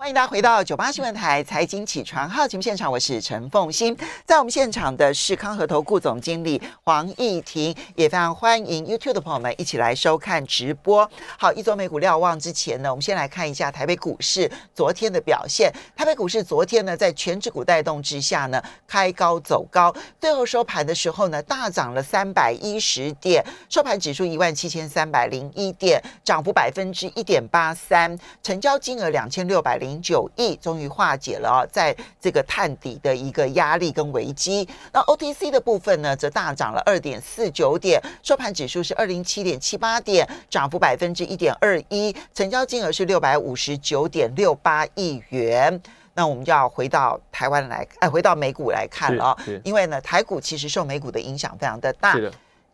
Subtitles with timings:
[0.00, 11.06] 欢迎大家回到九八新闻台财经起床号节目现场，我是陈凤欣，在我们现场的是康和投顾总经理黄义婷，也非常欢迎 YouTube 的朋友们一起来收看直播。
[11.38, 15.70] 好，一周美股瞭望之前呢，我们先来看一下台北股市昨天的表现。
[15.94, 29.89] 台北股市昨天呢，在全指股带动之下呢，开高走高，最后收盘的时候呢，大涨了三百一十点，收盘指数一万七千三百零一点，涨幅百分之一点八三，成交金额两千六百零。
[29.90, 34.68] 零九亿终于化解了啊，在这个探底的一个压力跟危机。
[34.92, 45.82] 那 OTC 的部分呢，则大涨了二点四九点，收盘指数是二零七点七八点，涨幅百分之一点二一，成交金额是六百五十九点六八亿元。
[46.14, 52.16] 那我们就要回到台湾来，哎，回到美股来看了啊，因为呢，台股其实受美股的影响非常的大。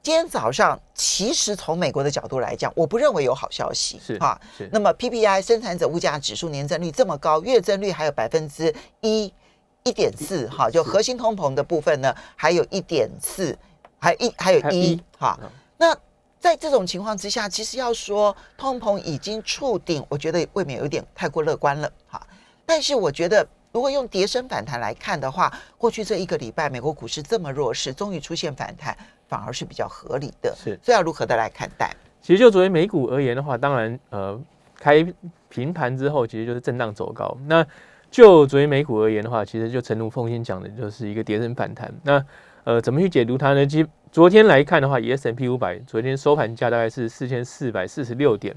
[0.06, 3.98] 今天早上，其实从美国的角度来讲，我不认为有好消息。
[4.00, 9.34] 是哈，那么 PPI 生产者物价指数年增率这么高，月增率还有百分之一
[9.82, 13.58] 一点四，哈，就核心通膨的部分呢，还有一点四，
[13.98, 15.36] 还一还有一哈。
[15.76, 15.92] 那
[16.38, 22.24] 在这种情况之下，其实要说通膨已经触顶，我觉得未免有点太过乐观了哈。
[22.64, 23.44] 但是我觉得。
[23.72, 28.96] 如果用跌升反弹来看的话，过去这一个礼拜美国股市这么弱势，终于出现反弹，
[29.28, 30.54] 反而是比较合理的。
[30.56, 31.94] 是，所以要如何的来看待？
[32.22, 34.40] 其实就作为美股而言的话，当然呃，
[34.78, 35.06] 开
[35.48, 37.36] 平盘之后，其实就是震荡走高。
[37.46, 37.64] 那
[38.10, 41.92] 就作为美股而言的话，其实就陈如凤先讲的，就是一个跌升反弹。
[42.02, 42.24] 那
[42.64, 43.66] 呃，怎么去解读它呢？
[43.66, 48.54] 其昨天来看的话，S M P 五百昨天收盘价大概是四千四百四十六点。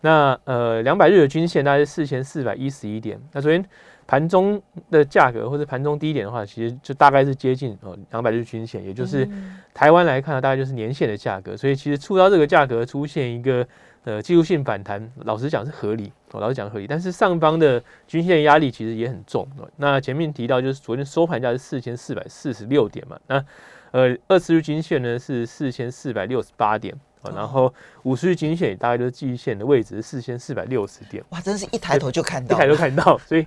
[0.00, 3.20] 那呃，两百日的均线大概是四千四百一十一点。
[3.32, 3.64] 那昨天。
[4.12, 4.60] 盘中
[4.90, 9.26] 的价格或者盘中低点的话，其实就大概是接近哦两百日均线，也就是
[9.72, 11.56] 台湾来看呢，大概就是年线的价格。
[11.56, 13.66] 所以其实触到这个价格出现一个
[14.04, 16.86] 呃技术性反弹，老实讲是合理，我老实讲合理。
[16.86, 19.48] 但是上方的均线压力其实也很重。
[19.78, 23.42] 那前面提到就是昨天收盘价是四千四百四十六点嘛，那
[23.92, 26.94] 呃二十日均线呢是四千四百六十八点
[27.34, 31.24] 然后五十日均线大概就是季线的位置是四千四百六十点。
[31.30, 33.46] 哇，真是一抬头就看到，一抬头看到，所以。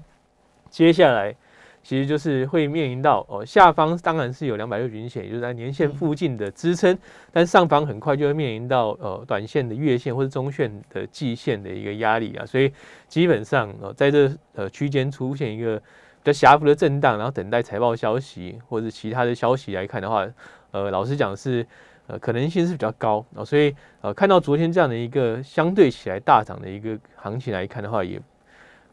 [0.76, 1.34] 接下来
[1.82, 6.98] 其实就是会面临到哦，下方当然是有两百六均线，也就是在年线附近的支撑，
[7.32, 12.70] 但上方很快就会面临到呃短线的月线或者中线的季线的一个压力啊，所以
[13.08, 15.84] 基本上哦，在这呃区间出现一个比
[16.26, 20.28] 较狭幅的震荡，然后等待财报消息或者其他的消息来看的话，
[20.72, 21.66] 呃，老实讲是
[22.08, 28.22] 呃可能性是比较高啊，所以呃看到昨天这样的一个相对起来大涨的一个行情来看的话，也。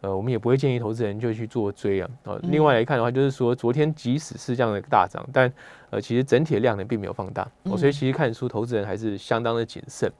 [0.02, 2.10] 呃，我们也不会建议投资人就去做追啊。
[2.24, 5.50] 呃，另外来看的话，就是说昨天即使是这样的大涨，但
[5.90, 10.12] 呃，其实整体的量呢并没有放大，所以其实看出投资人还是相当的谨慎。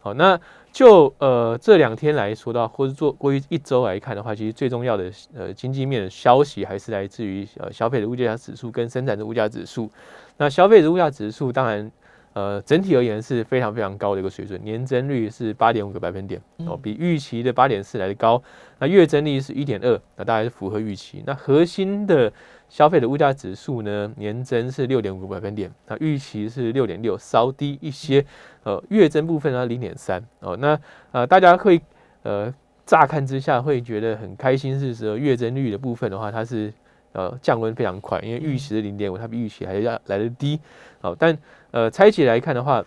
[0.00, 0.38] 好，那
[0.72, 9.90] 就呃这两天来说到，或者做过去一周来看的话，其实最重要的呃经济面的消息还是来自于呃消费的物价指数跟生产的物价指数。
[10.36, 11.90] 那消费的物价指数当然。
[12.32, 18.40] 呃，整体而言是非常非常高的一个水准，年增率是八点五个百分点哦，比预期的八点四来的高。
[18.78, 21.22] 那月增率是一点二，那大概是符合预期。
[21.26, 22.32] 那核心的
[22.68, 28.24] 消费的物价指数呢，年增是六点五个百分点，那预期是六点六，稍低一些。
[28.62, 30.78] 呃，月增部分呢零点三哦，那
[31.12, 31.80] 呃大家会
[32.24, 32.52] 呃
[32.84, 36.70] 乍看之下会觉得很开心，是说月增率的部分的话，它是
[37.12, 40.60] 呃降温非常快，因为预期的零点五，它比预期还要来的低。
[41.00, 41.36] 好，但
[41.70, 42.84] 呃，拆解来看的话，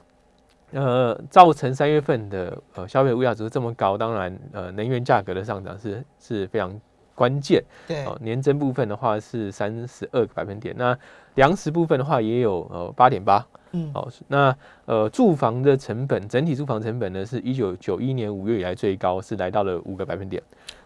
[0.71, 6.79] 呃，造成三月份的呃消费物价指数这么高，当然呃能源价格的上涨是是非常
[7.15, 7.63] 关键。
[7.87, 10.97] 对，年增部分的话是三十二个百分点，那
[11.35, 13.45] 粮食部分的话也有呃八点八。
[13.71, 14.55] 嗯，好，那
[14.85, 20.41] 呃住房的成本，整体住房成本呢是一九九一年五月以来最高，是来到了五个百分点。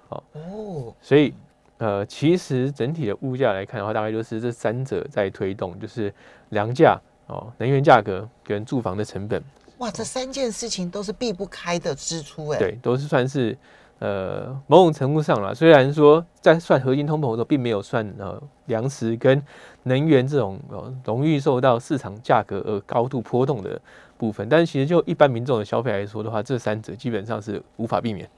[0.07, 1.33] 好哦，所以
[1.77, 6.13] 呃其实整体的物价来看的话，大概就是这三者在推动，就是
[6.49, 6.99] 粮价。
[7.29, 9.43] 哦，能源价格跟住房的成本，
[9.79, 13.57] 哇，这三件事情都是避不开的支出，哎，对，都是算是
[13.99, 15.53] 呃某种程度上了。
[15.53, 19.43] 虽然说在算核心通膨的时候，并没有算呃粮食跟
[19.83, 23.77] 能源这种呃容易受到市场价格而高度波动的
[24.17, 28.29] 部分，但是其实就一般民众的消费来说的话，这三者基本上是无法避免。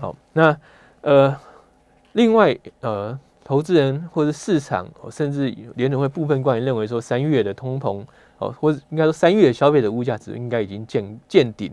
[0.00, 0.56] 好，那
[1.02, 1.36] 呃，
[2.12, 8.04] 另外呃，投资人或者市场，甚至联储会部分官员认为说，三月的通膨。
[8.38, 11.72] 哦，或者应该说三月消费的物价值应该已经见见顶。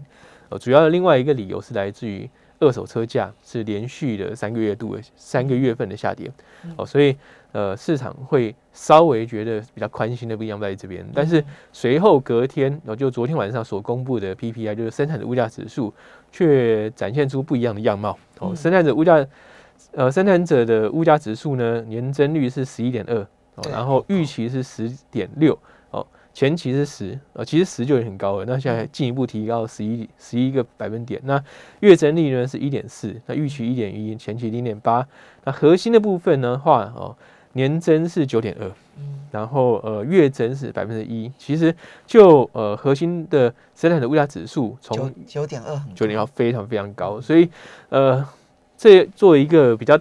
[0.49, 6.31] 呃，主要的另外一个理由是来自于二手车价是连续的三个月度的三个月份的下跌。
[6.75, 7.15] 哦，所以
[7.53, 11.03] 呃市场会稍微觉得比较宽心的不一样在这边。
[11.11, 11.43] 但是
[11.73, 15.91] 随后隔天，哦就昨天晚上所公布的 PPI 就是生产的物价指数，
[16.31, 18.15] 却展现出不一样的样貌。
[18.37, 19.25] 哦，生产者物价
[19.91, 23.27] 呃，生产者的物价指数呢，年增率是十一点二，
[23.71, 25.57] 然后预期是十点六，
[25.89, 31.19] 哦，前期是十，呃，其实十就已经很高了，那现在进一步提高十一十一个百分点。
[31.23, 31.43] 那
[31.79, 35.05] 月增率呢是一点四，那预期一点一，前期零点八。
[35.43, 37.15] 那核心的部分呢话，哦，
[37.53, 38.71] 年增是九点二，
[39.31, 41.31] 然后呃月增是百分之一。
[41.39, 41.75] 其实
[42.05, 47.49] 就呃核心的生产的物价指数从九点二九点二非常非常高，所以
[47.89, 48.23] 呃。
[48.79, 49.99] 这作为一个比较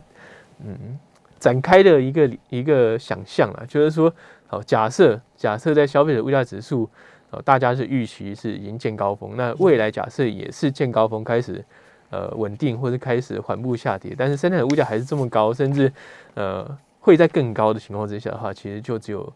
[0.64, 0.96] 嗯
[1.40, 4.12] 展开的一个一个想象啊，就是说，
[4.46, 6.88] 好假设假设在消费者物价指数，
[7.30, 11.64] 呃，大家是预期是已经见高峰，那未来假设也是见高峰开始
[12.10, 15.92] 呃稳定或者开始缓步下跌，但是生产的物价还是这么高，甚至
[16.34, 19.32] 呃会在更高的情况之下的话，其实就只有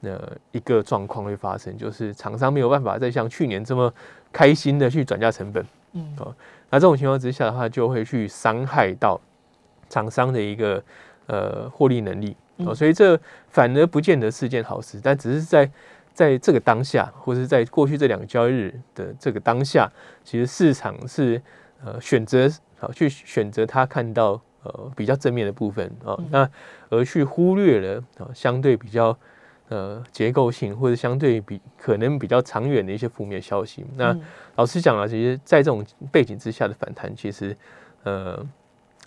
[0.00, 3.92] 呃一个状况会发生，就是厂商没有办法再像去年这么
[4.32, 5.62] 开心的去转嫁成本，
[5.92, 6.32] 嗯啊。
[6.70, 9.20] 那这种情况之下的话，就会去伤害到
[9.88, 10.82] 厂商的一个
[11.26, 13.18] 呃获利能力哦，所以这
[13.48, 15.00] 反而不见得是件好事。
[15.02, 15.70] 但只是在
[16.12, 19.90] 在这个当下，或者是在过去这两个交易日的这个当下，
[20.24, 21.40] 其实市场是
[21.84, 22.48] 呃选择
[22.78, 26.48] 好去选择它看到呃比较正面的部分啊，那
[26.90, 29.16] 而去忽略了啊相对比较。
[29.68, 33.84] 呃，结构性或者相对比可能比较长远的一些负面消息。
[33.96, 34.16] 那
[34.54, 37.56] 老实讲啊，其实在这种背景之下的反弹，其实
[38.04, 38.40] 呃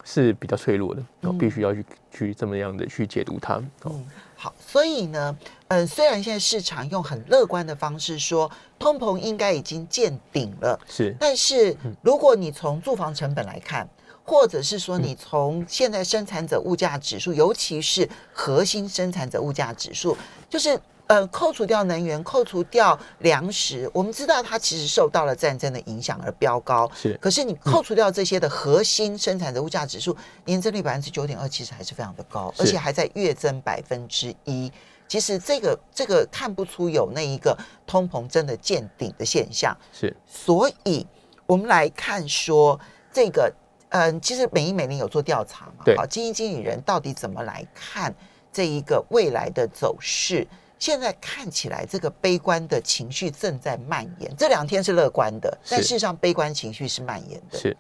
[0.04, 1.02] 是比较脆弱的，
[1.40, 3.56] 必须要去去这么样的去解读它。
[3.86, 5.38] 嗯，好，所以呢，
[5.70, 13.88] 嗯，虽然现在市场用很乐观的方式说通膨应该已经见顶了，是，但是如果你从住房成本来看。
[14.30, 20.16] 或者是说，你从现在生产者物价指数，尤其是核心生产者物价指数，
[20.48, 26.88] 就是呃，扣除掉能源，扣除掉粮食，我们知道它其实受到了战争的影响而飙高。
[26.94, 30.16] 是，可是你扣除掉这些的核心生产者物价指数，
[30.46, 34.72] 年增率百分之九点二，其实还是非常的高，而且还在月增百分之一。
[35.08, 39.76] 其实这个这个看不出有那一个通膨真的见顶的现象。
[39.92, 41.08] 是，所以
[41.48, 42.80] 我们来看说
[43.12, 43.52] 这个。
[43.90, 45.84] 嗯，其实美银美林有做调查嘛？
[45.98, 48.14] 好，基金经理人到底怎么来看
[48.52, 50.46] 这一个未来的走势？
[50.78, 54.32] 现在看起来，这个悲观的情绪正在蔓延。
[54.38, 57.58] 这两天是乐观的，但事实上，悲观情绪是蔓延的。
[57.58, 57.76] 是。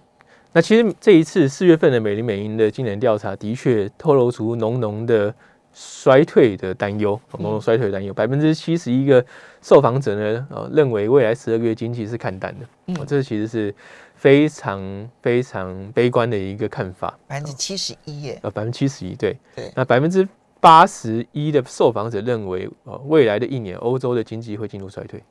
[0.52, 5.34] 那其实这一次四月份的美林美银的今年调查，的确透露出浓浓的
[5.72, 8.12] 衰退的担忧，浓浓衰退的担忧。
[8.14, 9.24] 百分之七十一个
[9.62, 12.66] 受访者呢，呃，认为未来十二个月经济是看淡的。
[12.88, 13.74] 嗯，这其实是。
[14.20, 19.38] 非常非常悲观的一个看法，百分之七十一耶，呃，百分之七十一，对。
[19.56, 20.28] 对，那百分之
[20.60, 25.24] 八十一的受访者认为，呃，未来的一年欧洲的经济会进入衰退，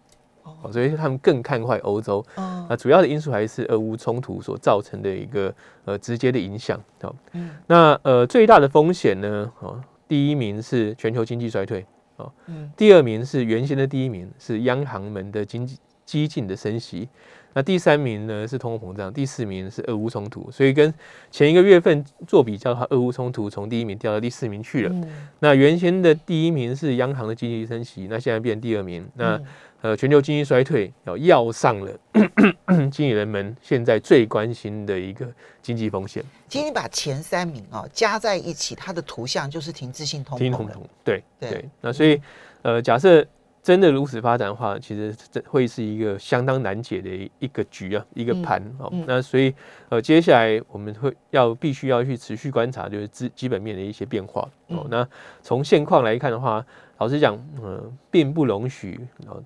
[0.42, 5.54] 哦，所以他们更看坏欧洲，哦，那主要的因素还是俄乌冲突所造成的一个
[5.84, 11.84] 呃直接的影响，哦，嗯，那呃最大的风险呢，哦，第一名是全球经济衰退，
[12.16, 15.76] 哦，嗯，第二名是原先的第一名是央行们的经济
[16.08, 17.06] 激进的升息。
[17.52, 20.92] 那第三名呢是通货膨胀，第四名是俄乌冲突，所以跟
[21.30, 25.08] 前一个月份做比较的话，俄乌冲突从第一名掉到第四名去了。
[25.40, 29.06] 那原先的第一名是央行的经济升息，那现在变第二名。
[29.14, 29.40] 那
[29.80, 31.92] 呃，全球经济衰退要要上了
[32.90, 35.26] 经理人们现在最关心的一个
[35.62, 36.22] 经济风险。
[36.48, 40.68] 今天把前三名哦加在一起，它的图像就是停滞性通膨。
[41.04, 42.20] 对对，那所以
[42.62, 43.26] 呃，假设。
[43.68, 48.90] 真的如此发展的话，其实这会是一个相当难解的一个局啊，一个盘哦。
[49.06, 49.52] 那所以
[49.90, 54.86] 呃，接下来我们会要必须要去持续观察，就是基基本面的一些变化哦。
[54.88, 55.06] 那
[55.42, 56.64] 从现况来看的话，
[56.96, 57.78] 老实讲，呃，
[58.10, 58.98] 并不容许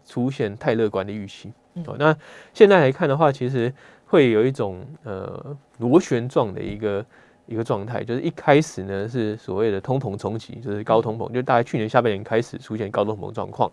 [0.06, 1.52] 出现太乐观的预期
[1.86, 1.96] 哦。
[1.98, 2.16] 那
[2.54, 3.74] 现在来看的话，其实
[4.06, 7.04] 会有一种呃螺旋状的一个。
[7.44, 13.70] 一个状态就是一开始呢是所谓的通膨冲击，就是高通膨，就大概去年下半年开始出现高通膨状况。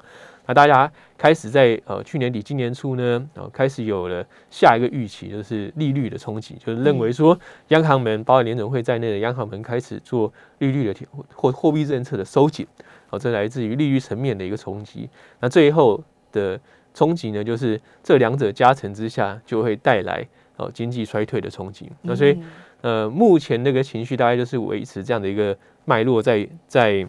[0.49, 12.65] 那大家开始在呃去年底今年初呢，呃开始有了下一个预期，就是利率的冲击，就是认为说央行们，包括联准会在内的央行们开始做利率的调或货币政策的收紧。
[13.09, 15.07] 好，这来自于利率层面的一个冲击。
[15.39, 16.59] 那最后的
[16.95, 20.27] 冲击呢，就是这两者加成之下，就会带来
[20.57, 21.91] 呃经济衰退的冲击。
[22.01, 22.35] 那所以。
[22.81, 25.53] 呃，目前那个情绪大概就是维持这样的一个
[25.83, 27.05] 脉络在在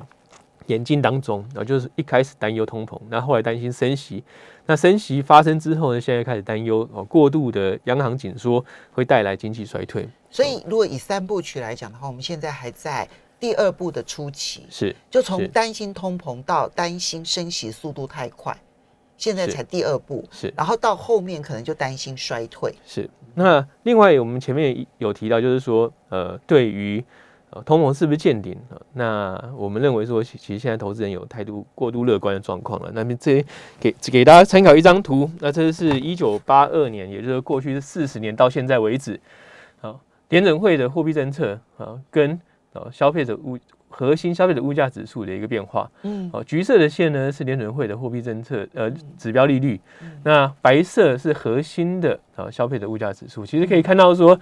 [0.71, 4.23] 眼睛当中，然后就是一开始担忧通膨，那后来担心升息，
[4.67, 10.09] 那升息发生之后呢，现在开始担忧哦过度的央行紧缩会带来经济衰退。
[10.31, 13.09] 所以，如果以三部曲来讲的话，我们现在还在
[13.39, 18.57] 第二步的初期，是就从担心通膨到担心升息速度太快。
[19.17, 22.75] 现在才第二步，是，然后到后面可能就担心衰退。
[22.87, 27.05] 是，那另外我们前面有提到，就是说，呃，对于
[27.52, 28.78] 呃，通膨是不是见顶啊？
[28.92, 32.92] 那我们认为说，其实现在投资人有态度过度乐观的状况了。
[32.95, 33.45] 那么这
[33.80, 39.21] 给给大家参考一张图，那这是一九八二年，也就是过去是四十年到现在为止，
[39.80, 42.40] 好，联准会的货币政策啊，跟
[42.73, 45.90] 啊消费者物核心消费者物价指数的一个变化。
[46.02, 48.88] 嗯，哦，橘色的线呢是联准会的货币政策呃
[49.19, 49.80] 指标利率，
[50.23, 53.45] 那白色是核心的啊消费者物价指数。
[53.45, 54.38] 其实可以看到说，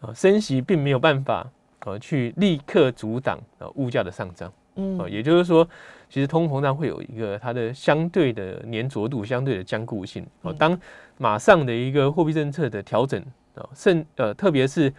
[0.00, 1.46] 啊，升息并没有办法。
[1.88, 5.66] 呃，去立刻阻挡呃物价的上涨，嗯，也就是说，
[6.10, 10.26] 其实通膨胀会有一个它的相对的粘着度、相对的坚固性。
[10.42, 10.78] 哦，当
[11.16, 13.18] 马上的一个货币政策的调整
[13.54, 14.92] 啊，甚呃，特别是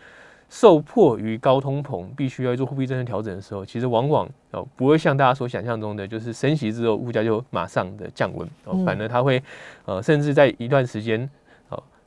[0.50, 9.43] 受迫于高通膨，必须要做货币政策调整的时候，其实往往哦不会像大家所想象中的，就是升息之后物价就马上的降温，哦，反而它会
[9.86, 11.29] 呃，甚至在一段时间。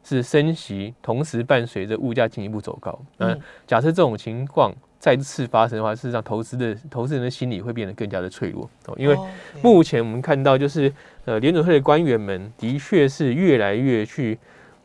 [0.04, 2.98] 是升息，同时伴随着物价进一步走高。
[3.18, 8.94] 嗯假设这种情况再次发生的话，事实上投资的投资人的心理会变得更加的脆弱哦。
[8.96, 9.16] 因为
[9.62, 10.92] 目前我们看到，就是
[11.24, 14.38] 呃联准会的官员们的确是越来越去。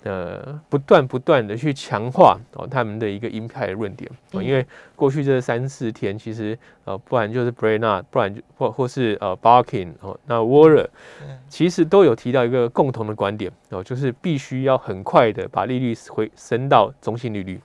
[0.08, 4.10] 呃，不断不断的去强化哦他们的一个鹰派的论点。
[4.32, 10.88] 哦，因为过去这三四天，其实呃，不然就是 Brainard，不然就或或是呃 Barkin 哦，那 Waller，
[11.50, 17.60] 其实都有提到一个共同的观点哦，就是必须要很快的把利率回升到中性利率。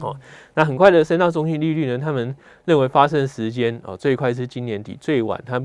[0.00, 0.16] 哦，
[0.54, 2.34] 那很快的升到中性利率呢，他们
[2.64, 5.60] 认为发生时间哦最快是今年底，最晚他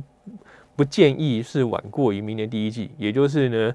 [0.76, 3.74] 不建议是晚过于明年第一季，也就是呢。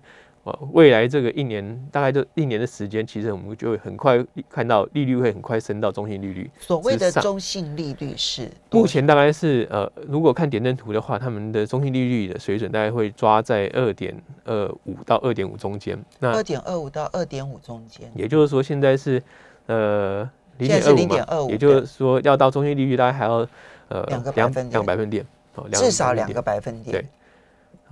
[0.73, 6.51] 未来这个一年大概就一年的时间，其实我们就会很快看到利率会很快升到中性利率。
[6.61, 14.15] 所谓的中性利率是目前大概是呃，如果看点阵图的话，他们的中性利率的水准大概会抓在二点
[14.45, 15.99] 二五到二点五中间。
[16.19, 19.23] 那二点二五到二点五中间，也就是说现在是
[19.67, 20.29] 呃
[20.59, 23.47] 零点二五嘛，也就是说要到中性利率大概还要
[23.89, 26.93] 呃两个百分两百分点，哦至少两个百分点。
[26.93, 27.07] 对。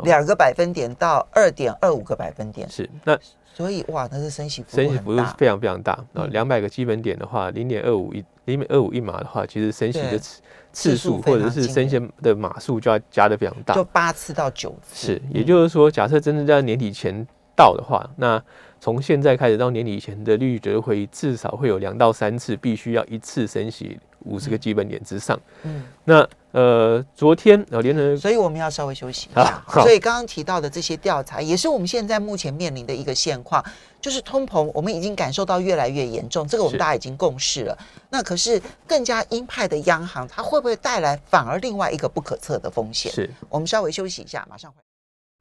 [0.04, 3.18] 两个百分点到二点二五个百分点是那，
[3.54, 6.26] 所以哇，那是升息升息幅度非常非常大啊！
[6.30, 15.06] 两百个基本点的话，零点二五一零点二五一码的话，其实升息的次次数或者是升息的码数就要加的非常大，就八次到九次。
[15.12, 18.42] 是，也就是说，假设真的在年底前到的话，那
[18.78, 25.40] 从现在开始到年底前的利率决策会议，至少会有两到三次必须要一次升息五十个基本点之上。
[25.62, 26.28] 嗯，那。
[26.56, 29.62] 呃，昨天呃，连人，所以我们要稍微休息一下。
[29.68, 33.62] 所以刚刚提到的这些调查，也是我们现在目前面临的一个现况，
[34.00, 37.76] 就是通膨，我们已经感受到越来越严重，这个我们大家已经共识了。
[38.08, 43.12] 那可是更加鹰派的央行，它会不会带来反而另外一个不可测的风险？
[43.12, 44.78] 是我们稍微休息一下，马上回。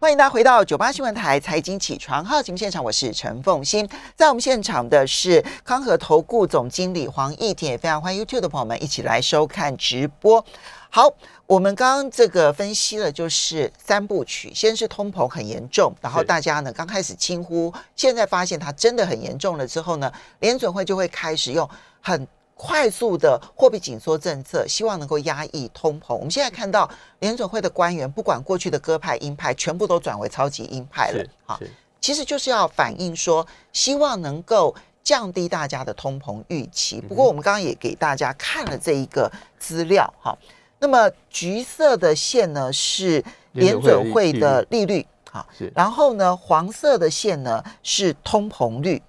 [0.01, 10.45] 欢迎大家回到九八新闻台财经起床号节目现场，我是陈凤欣，在我们现场的是康和投顾总经理黄义田，也非常欢迎 YouTube 的朋友们一起来收看直播。
[10.95, 11.13] 好，
[11.45, 20.09] 我们刚刚这个分析了，就是三部曲，先是通膨很严重，然后大家呢刚开始惊呼，现在发现它真的很严重了之后呢，
[20.39, 22.25] 联准会就会开始用很
[22.55, 26.15] 快速的货币紧缩政策，希望能够压抑通膨。
[26.15, 31.21] 我们现在看到联准会的官员，不管过去的鸽派鹰派，全部都转为超级鹰派了。
[31.45, 31.59] 好，
[31.99, 34.73] 其实就是要反映说，希望能够
[35.03, 37.01] 降低大家的通膨预期。
[37.01, 40.33] 不过我们刚刚也给大家看了这一个资料，哈。
[40.79, 49.01] 那么橘色的线呢是联准会的利率，好，然后呢黄色的线呢是通膨率。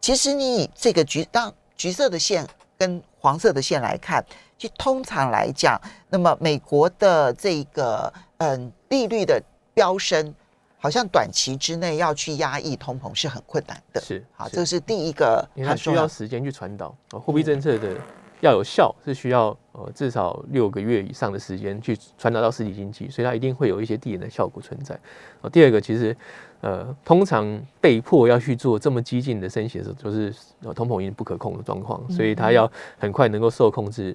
[0.00, 4.22] 其实你以这个橘当橘色的线跟黄色的线来看，
[4.58, 5.80] 其实通常来讲，
[6.10, 9.42] 那么美国的这个嗯利率的
[9.72, 10.34] 飙升，
[10.76, 14.00] 好像短期之内要去压抑通膨是很困难的。
[14.00, 17.96] 是，好，这是第一个，它需要时间去传导货币政策的。
[18.44, 24.94] 要有效是需要呃至少六个月以上的时间去传达到实体经济，所以它一定会有一些递延的效果存在。
[25.40, 26.14] 哦，第二个其实
[26.60, 34.14] 呃通常被迫要去做这么激进的升息的时候，就是呃通膨已经不可控的状况，所以它要很快能够受控制，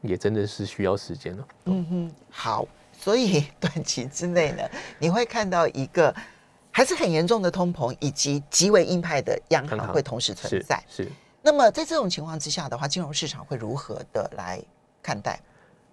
[0.00, 1.46] 也真的是需要时间了。
[1.66, 2.66] 嗯哼，好，
[2.98, 4.62] 所以短期之内呢，
[4.98, 6.14] 你会看到一个
[6.70, 10.82] 还是很严重的通膨，以及极为硬派的央行会同时存在。
[10.88, 11.06] 是。
[11.46, 14.60] 那么在这种情况之下的话，金融市场会如何的来
[15.00, 15.40] 看待？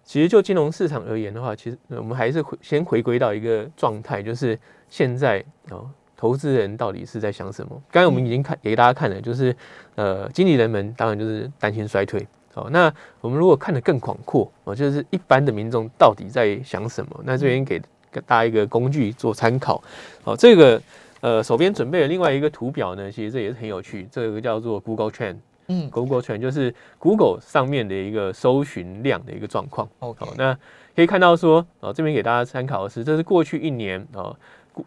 [0.04, 7.80] 其实就金融市场而言的话，其实我们还是回先回归到一个状态，就是现在哦，投资人到底是在想什么？
[7.92, 9.56] 刚才我们已经看给大家看了，就是
[9.94, 12.68] 呃，经理人们当然就是担心衰退哦。
[12.72, 12.92] 那
[13.22, 17.22] 我们如果看得更广阔哦，就是一般的民众到底在想什么？
[17.24, 17.80] 那这边给
[18.26, 19.84] 大家一个工具做参考
[20.24, 20.82] 哦，这个。
[21.24, 24.06] 呃，手边准备了另外一个图表呢，其实这也是很有趣。
[24.12, 25.38] 这个叫做 Google Trend，
[25.68, 29.88] 嗯 Google Trend 就是 Google 上面的一个搜寻量的一个状况。
[30.00, 30.54] ，OK，好，那
[30.94, 34.36] 可以看到说，哦，这边给大家参考的是，这是过去一年哦，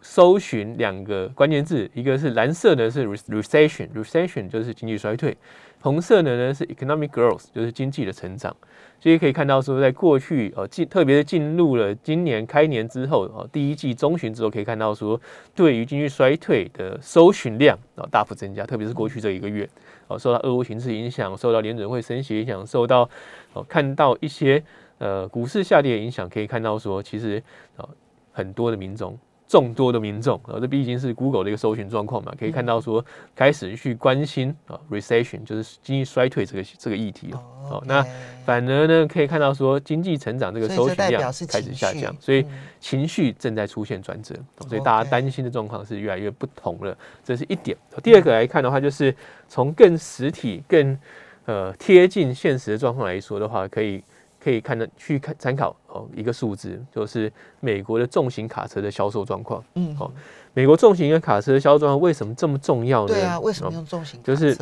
[0.03, 5.35] 搜寻两个关键字，一个是蓝色的是 re- recession，recession 就是经济衰退，
[5.81, 8.55] 红色的呢是 economic growth，就是经济的成长。
[8.99, 15.19] 所以可以看到说，在过去呃进，特别是进入了今年开年之后，哦，第一季中旬之后，可以看到说，
[15.55, 19.69] 对于经济衰退的搜寻量啊、大幅增加，特别是过去这一个月，
[20.07, 23.07] 哦，受到俄乌形势影响，受到联准会升息影响，受到
[23.53, 24.63] 哦看到一些
[24.97, 27.41] 呃股市下跌影响，可以看到说，其实
[27.77, 27.87] 呃
[28.31, 29.17] 很多的民众。
[29.47, 37.41] 众多的民众，啊，这毕竟是 Google 的一个搜寻状况嘛，可以看到说开始去关心啊、recession，就是经济衰退这个这个议题哦。
[37.69, 38.05] 哦，那
[38.45, 47.77] 反而呢，可以看到说经济成长这个搜寻量开始下降，所以嗯情绪正在出现转折，哦所以大家担心的状况是越来越不同了，这是一点。
[48.03, 49.15] 第二个来看的话，就是
[49.47, 50.97] 从更实体、更
[51.45, 54.03] 呃贴近现实的状况来说的话，可以
[54.39, 59.63] 可以看的去看参考哦一个数字，就是美国的重型卡车的销售状况。
[59.75, 60.11] 嗯，好
[60.53, 63.13] 美国重型的卡车销售状况为什么这么重要呢？
[63.13, 64.57] 对啊，为什么哦用重型就是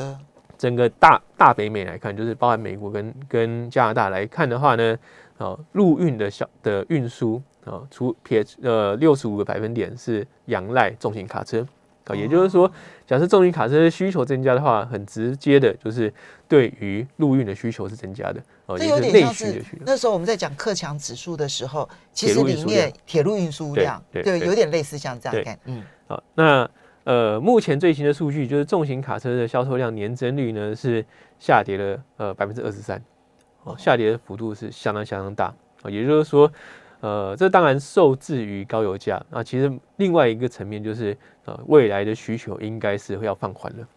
[0.58, 4.98] 整个大大北美来看，就是包含美国跟跟加拿大来看的话呢，
[5.38, 11.66] 哦，陆运的小的运输啊，除撇呃六十五个百分点是仰赖重型卡车
[12.06, 12.72] 啊，也就是说，
[13.08, 16.14] 假设重型卡车的需求增加的话，很直接的就是
[16.48, 18.42] 对于陆运的需求是增加的。
[18.68, 19.84] 哦，这有也是内点像是需的需求。
[19.86, 22.92] 那时候我们在讲克强指数的时候，其实里面量。
[23.06, 26.70] 铁路运输量，对对有点类似像这样看，嗯，好，那
[27.06, 31.06] 呃，目前最新的数据就是重型卡车的销售量年增率呢是
[31.40, 33.02] 下跌了呃百分之二十三，
[33.64, 35.54] 哦，下跌的幅度是相当相当大。
[35.84, 36.52] 哦，也就是说，
[37.02, 43.88] 呃，这当然受制于高油价啊，其实另外一个层面就是呃未来的需求应该是会要放缓了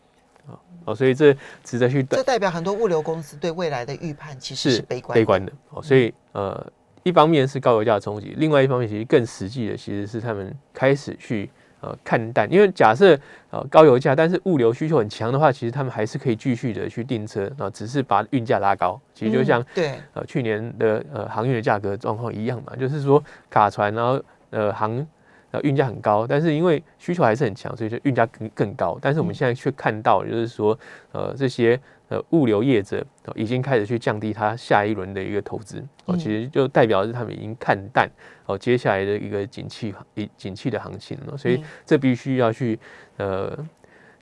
[0.49, 13.19] 啊，哦，所以这值得去这代表很多物流公司对未来的预判其实是是悲观的悲观的哦，所以呃，一方面是高油价的冲击，另外一方面其实更实际的其实是他们开始去呃看淡，因为假设
[13.51, 19.93] 呃高油价，但是物流需求很强的话，其实他们还是可以继续的去订车啊、只是把运价拉高，其实就像嗯对。
[20.15, 25.07] 呃去年的呃航运的价格状况一样嘛，就是说卡船然后呃航
[25.51, 28.99] 呃运价很高，但是因为需求还是很强，所以就运价更更高。
[29.01, 29.35] 但是我们嗯。
[29.35, 30.79] 现在却看到，就是说
[31.13, 36.19] 呃这些呃物流业者、呃已经开始去降低它下一轮的一个投资哦，嗯。
[36.19, 38.11] 其实就代表是他们已经看淡
[38.47, 41.65] 哦接下来的一个景气一景气的行情了，所以嗯。
[41.85, 42.79] 这必须要去
[43.19, 43.57] 呃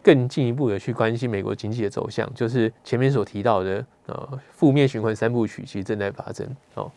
[0.03, 6.91] 更进一步的去关心美国经济的走向，就是前面所提到的呃负面循环三部曲其实正在发生哦。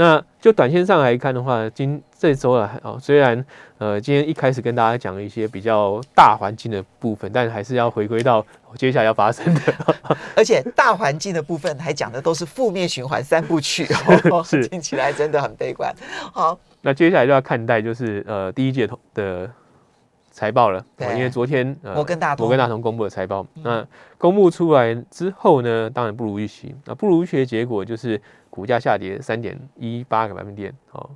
[0.00, 3.44] 那就短线上来看的话，今这周啊，哦，虽然
[3.76, 8.42] 呃今天一开始跟大家讲了一些比较大环境的部分，但还是要回归到
[8.76, 9.60] 接下来要发生的。
[10.34, 13.86] 而且大环境的部分还讲的都是负面循环三部曲
[14.32, 15.94] 哦， 是 听起来真的很悲观。
[16.32, 19.50] 好，那接下来就要看待就是呃第一届的
[20.30, 22.44] 财报了，因为昨天呃摩根大通。
[22.44, 26.74] 摩根大通公布了财报，那公布出来之后呢，当然不如预期。
[26.84, 31.10] 那不如预期的结果就是股价下跌三点一八个百分点，哦，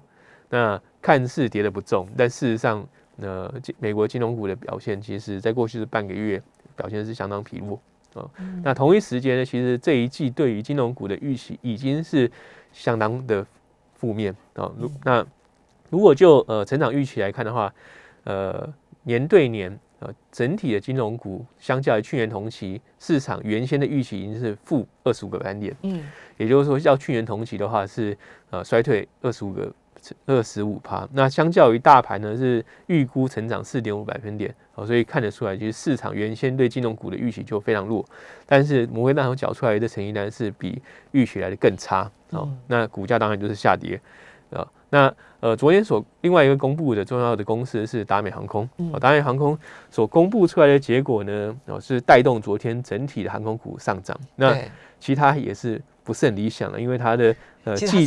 [0.50, 2.86] 那看似跌的不重，但事实上，
[3.18, 6.42] 呃，美国金融股的表现，其实在过去的半个月
[6.74, 7.80] 表现是相当疲弱。
[8.14, 8.30] 哦，
[8.62, 12.30] 那同一时间呢，其实这一季对于金融股的预期已经是
[12.72, 13.44] 相当的
[13.94, 14.72] 负面哦。
[14.78, 15.24] 如那
[15.90, 17.72] 如果就呃成长预期来看的话，
[18.22, 18.72] 呃
[19.04, 26.04] 年对年啊整体的金融股相较于去年同期，市场原先的预期已经是负二十五个百分点，嗯，
[26.36, 28.16] 也就是说，较去年同期的话是
[28.50, 29.72] 呃衰退二十五个
[30.26, 38.04] 二十五趴，那相较于大盘呢是预估成长四点五百分点，哦，所以看得出来，其实市场原先对金融股的预期就非常弱，
[38.44, 43.98] 但是摩根大通缴出来的成绩单是比预期来的更差，哦嗯，那股价当然就是下跌，
[44.50, 49.58] 啊，那呃昨天所另外一个公布的重要的公司是达美航空，嗯哦，达美航空
[49.90, 54.56] 所公布出来的结果呢，哦是带动昨天整体的航空股上涨，那，
[55.00, 58.06] 其他也是不是很理想了，因为它的呃季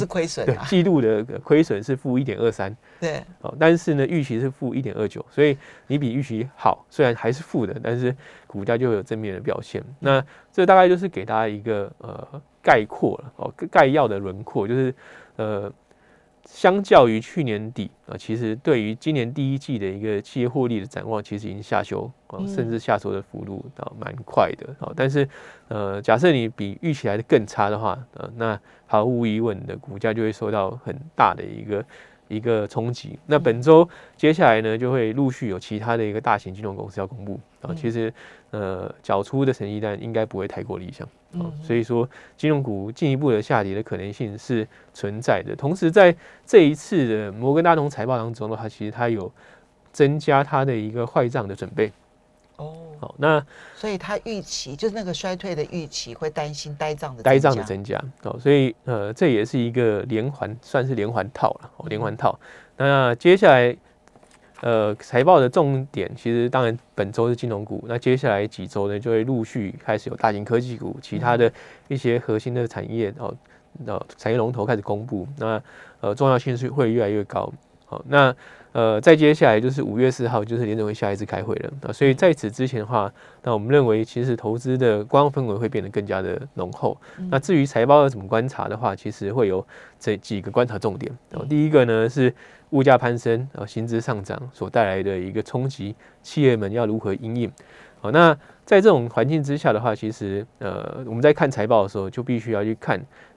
[0.70, 8.16] 季度的呃亏损是负一点二三对，哦，但是呢预期是负一点二九，所以你比预期好，虽然还是负的，但是
[8.48, 9.84] 股价就会有正面的表现。
[10.00, 10.24] 那
[10.54, 14.96] 这大概就是给大家一个呃概括了哦，概要的轮廓，就是
[15.36, 15.70] 呃。
[16.50, 25.28] 相较于去年底啊、呃其实对于今年第一季的一个企业获利的展望，其实已经下修啊、嗯甚至下修的幅度啊蛮快的啊、但是
[25.68, 31.86] 呃，假设你比预期来的更差的话，呃，那毫无疑问的股价就会受到很大的一个
[32.30, 33.20] 一个冲击。
[33.26, 37.74] 那本周接下来呢，就会陆续有其他的一个大型金融公司要公布啊。
[37.76, 38.12] 其实
[38.52, 41.08] 呃，缴出的成绩单应该不会太过理想
[41.42, 41.52] 啊。
[41.62, 42.08] 所以说，
[42.38, 45.56] 金融股进一步的下跌的可能性是存在的。
[45.56, 49.32] 同时，在这一次的摩根大通财报当中的话，其实它有
[49.92, 51.92] 增加它的一个坏账的准备。
[52.56, 62.40] 哦，好，那所以它预期就是那个衰退的预期，会担心呆账的呆账的增加哦，所以呃，这也是一个连环，算是连环套了哦，连环套。
[62.76, 63.78] 那接下来
[64.62, 71.52] 呃，财报的重点其实当然本周是金融股，那接下来几周呢，就会陆续开始有大型科技股，其他的
[71.88, 73.34] 一些核心的产业哦，
[73.86, 75.62] 呃，产业龙头开始公布，那
[76.02, 77.52] 呃，重要性是会越来越高。
[77.86, 78.36] 好，那。
[78.78, 83.12] 呃，再接下来就是五月四号，就是联准会下一次开会了啊，所以在此之前的话，
[83.42, 86.96] 那我们认为其实投资的观光氛围会变得更加的浓厚。
[87.32, 89.66] 那至于财报要怎么观察的话，其实会有
[90.00, 91.12] 这几个观察重点。
[91.32, 92.32] 然后第一个呢是
[92.70, 97.52] 物价攀升啊，薪资上涨所带来的一个冲击，企业们要如何应应？
[98.00, 98.32] 好，那
[98.64, 103.00] 在这种环境之下的话，其实呃，我们在看财报的时候就必须要去看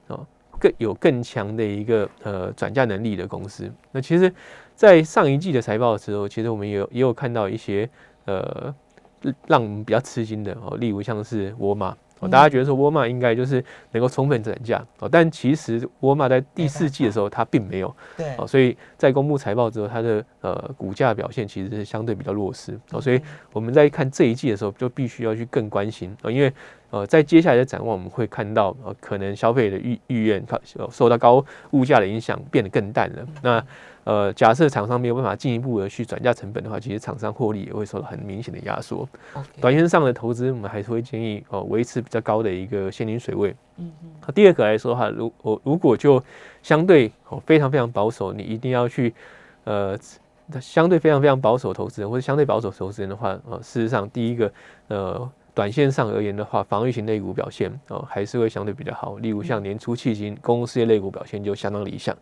[0.61, 3.69] 更有更强的一个呃转嫁能力的公司。
[3.91, 4.31] 那其实。
[4.73, 7.87] 在上一季的财报的时候，其实我们也有也有看到一些
[8.25, 8.73] 呃
[9.45, 18.33] 让我们比较吃惊的哦，例如像是沃尔玛哦，大家觉得说沃尔玛应该就是能够充分涨价哦，但其实沃尔玛在第四季的时候它并没有对。
[18.37, 23.19] 哦，所以在公布财报之后，它的呃股价表现其实是相对比较弱势哦，所以
[23.51, 26.53] 我们在看这一季的时候就必须要去更关心哦，因为
[26.91, 30.41] 呃在接下来的展望我们会看到呃可能消费的意意愿
[30.89, 33.27] 受到高物价的影响变得更淡了。
[33.41, 33.65] 那。
[34.03, 39.07] 呃，假设厂商没有办法进一步的去转嫁成本的话，其实厂商获利也会受到很明显的压缩。
[39.59, 43.55] 短线上的投资，我们还是会建议哦维持比较高的一个现金水位。
[43.77, 44.33] 嗯嗯。
[44.33, 46.23] 第二个来说的话，如我如果就
[46.63, 49.13] 相对哦非常非常保守，你一定要去
[49.65, 49.97] 呃
[50.59, 54.51] 相对非常非常保守投资人或者相对保守投资人的话，呃，事实上第一个
[54.87, 55.31] 呃。
[55.53, 59.17] 短线上而言的话，防御型类股表现哦还是会相对比较好。
[59.17, 62.15] 例如像年初迄今公共事业类股表现就相当理想。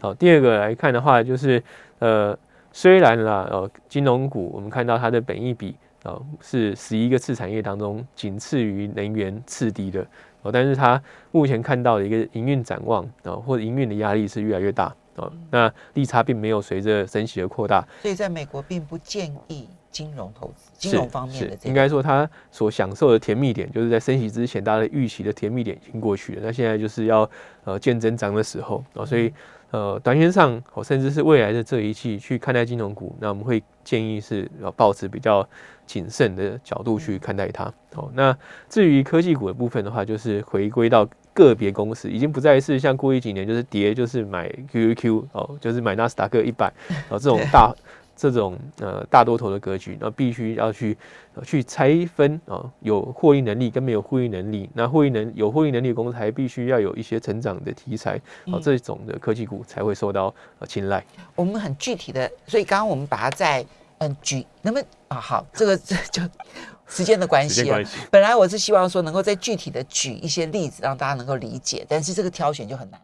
[0.00, 1.62] 好，第二个来看的话，就是
[2.00, 2.36] 呃
[2.72, 10.04] 虽然啦呃金融股我们看到它的本益比啊是十一个次产业当中仅次于能源次低的
[10.42, 19.68] 哦，但是它目前看到的一个营运展望啊或者营运的压力是越来越大哦，那利差并没有随着升息而扩大，所以在美国并不建议。
[19.92, 26.40] 金融投资、金融方面的，应该说他所享受的甜蜜点，就是在升息之前，大家预期的甜蜜点已经过去了。
[26.42, 27.30] 那现在就是要
[27.64, 29.32] 呃见真章的时候啊，所以
[29.70, 35.46] 呃短线上，甚至是未来的这一季去看待金融股，那我们会建议是要保持比较
[35.86, 37.72] 谨慎的角度去看待它。
[37.94, 38.36] 好，那
[38.70, 46.72] 至于科技股的部分的话，就是回归到个别公司，已经不再是像过去几年就是跌就是买 QQQ 哦，就是买纳斯达克一百
[47.10, 47.74] 哦这种大。
[48.22, 50.96] 这种呃大多头的格局，那必须要去
[51.44, 58.14] 去拆分啊，有获利能力跟没有获利能力，那获利能有获利能力的公司还必须要有一些成长的题材
[58.46, 61.04] 啊，这种的科技股才会受到呃青睐。
[61.34, 63.66] 我们很具体的，所以刚刚我们把它在
[63.98, 66.22] 嗯举，那么啊好，这个这就
[66.86, 67.80] 时间的关系啊。
[68.08, 73.00] 本来我是希望说能够再具体的举一些例子，让大家能够理解，但是这个挑选就很难。